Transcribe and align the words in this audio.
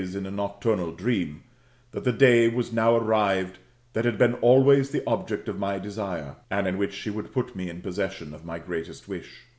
in 0.15 0.25
a 0.25 0.31
nocturnal 0.31 0.91
dream], 0.91 1.43
that 1.91 2.03
the 2.03 2.11
day 2.11 2.49
was 2.49 2.73
now 2.73 2.95
arrived 2.95 3.59
that 3.93 4.03
had 4.03 4.17
been 4.17 4.33
always 4.41 4.89
the 4.89 5.03
object 5.05 5.47
of 5.47 5.59
my 5.59 5.77
desire, 5.77 6.35
and 6.49 6.65
in 6.65 6.79
which 6.79 6.95
she 6.95 7.11
would 7.11 7.31
put 7.31 7.55
me 7.55 7.69
in 7.69 7.83
possession 7.83 8.33
of 8.33 8.43
my 8.43 8.57
greatest 8.57 9.07
wish. 9.07 9.43